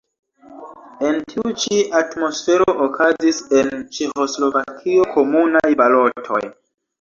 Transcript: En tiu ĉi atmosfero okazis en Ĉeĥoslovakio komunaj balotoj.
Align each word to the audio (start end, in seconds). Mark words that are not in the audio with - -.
En 1.09 1.17
tiu 1.33 1.51
ĉi 1.63 1.77
atmosfero 1.99 2.73
okazis 2.85 3.43
en 3.59 3.69
Ĉeĥoslovakio 3.99 5.05
komunaj 5.19 5.71
balotoj. 5.85 6.43